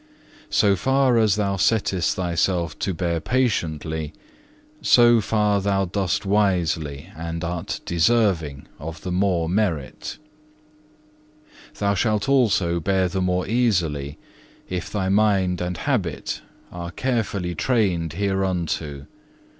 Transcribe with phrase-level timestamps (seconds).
[0.45, 0.47] 2.
[0.55, 4.13] "So far as thou settest thyself to bear patiently,
[4.81, 10.17] so far thou dost wisely and art deserving of the more merit;
[11.77, 14.17] thou shalt also bear the more easily
[14.67, 16.41] if thy mind and habit
[16.71, 19.05] are carefully trained hereunto.